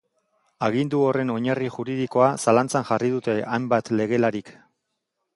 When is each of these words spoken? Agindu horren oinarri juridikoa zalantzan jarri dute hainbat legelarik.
Agindu 0.67 1.01
horren 1.09 1.31
oinarri 1.33 1.67
juridikoa 1.75 2.29
zalantzan 2.45 2.87
jarri 2.89 3.11
dute 3.17 3.35
hainbat 3.57 3.91
legelarik. 3.99 4.51